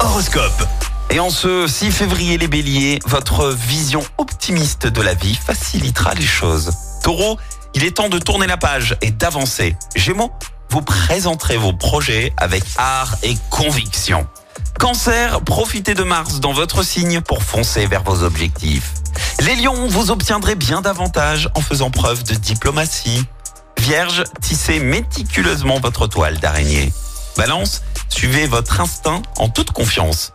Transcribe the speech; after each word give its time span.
Horoscope. 0.00 0.66
Et 1.10 1.20
en 1.20 1.28
ce 1.28 1.66
6 1.66 1.90
février, 1.92 2.38
les 2.38 2.48
béliers, 2.48 2.98
votre 3.04 3.50
vision 3.50 4.02
optimiste 4.16 4.86
de 4.86 5.02
la 5.02 5.12
vie 5.12 5.34
facilitera 5.34 6.14
les 6.14 6.24
choses. 6.24 6.72
Taureau, 7.02 7.36
il 7.74 7.84
est 7.84 7.96
temps 7.96 8.08
de 8.08 8.18
tourner 8.18 8.46
la 8.46 8.56
page 8.56 8.96
et 9.02 9.10
d'avancer. 9.10 9.76
Gémeaux, 9.96 10.32
vous 10.70 10.80
présenterez 10.80 11.58
vos 11.58 11.74
projets 11.74 12.32
avec 12.38 12.64
art 12.78 13.16
et 13.22 13.36
conviction. 13.50 14.26
Cancer, 14.78 15.42
profitez 15.42 15.92
de 15.92 16.04
Mars 16.04 16.40
dans 16.40 16.54
votre 16.54 16.82
signe 16.82 17.20
pour 17.20 17.42
foncer 17.42 17.86
vers 17.86 18.02
vos 18.02 18.22
objectifs. 18.22 18.94
Les 19.40 19.56
lions, 19.56 19.88
vous 19.88 20.10
obtiendrez 20.10 20.54
bien 20.54 20.80
davantage 20.80 21.50
en 21.54 21.60
faisant 21.60 21.90
preuve 21.90 22.24
de 22.24 22.34
diplomatie. 22.34 23.22
Vierge, 23.78 24.24
tissez 24.40 24.78
méticuleusement 24.78 25.80
votre 25.80 26.06
toile 26.06 26.38
d'araignée. 26.38 26.94
Balance, 27.36 27.82
suivez 28.14 28.46
votre 28.46 28.80
instinct 28.80 29.22
en 29.38 29.48
toute 29.48 29.72
confiance. 29.72 30.32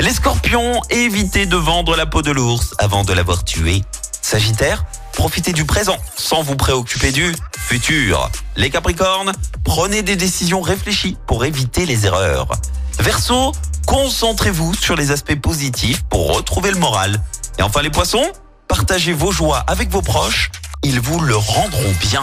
Les 0.00 0.12
scorpions, 0.12 0.82
évitez 0.90 1.46
de 1.46 1.56
vendre 1.56 1.96
la 1.96 2.04
peau 2.04 2.20
de 2.20 2.30
l'ours 2.30 2.74
avant 2.78 3.04
de 3.04 3.12
l'avoir 3.14 3.42
tué. 3.42 3.82
Sagittaire, 4.20 4.84
profitez 5.14 5.54
du 5.54 5.64
présent 5.64 5.96
sans 6.14 6.42
vous 6.42 6.56
préoccuper 6.56 7.10
du 7.10 7.34
futur. 7.56 8.30
Les 8.56 8.68
capricornes, 8.68 9.32
prenez 9.64 10.02
des 10.02 10.14
décisions 10.14 10.60
réfléchies 10.60 11.16
pour 11.26 11.46
éviter 11.46 11.86
les 11.86 12.04
erreurs. 12.04 12.48
Verseau, 12.98 13.52
concentrez-vous 13.86 14.74
sur 14.74 14.94
les 14.94 15.10
aspects 15.10 15.40
positifs 15.40 16.02
pour 16.10 16.36
retrouver 16.36 16.70
le 16.70 16.78
moral. 16.78 17.18
Et 17.58 17.62
enfin 17.62 17.80
les 17.80 17.90
poissons, 17.90 18.30
partagez 18.68 19.14
vos 19.14 19.32
joies 19.32 19.64
avec 19.66 19.90
vos 19.90 20.02
proches, 20.02 20.50
ils 20.82 21.00
vous 21.00 21.18
le 21.18 21.36
rendront 21.36 21.94
bien. 22.10 22.22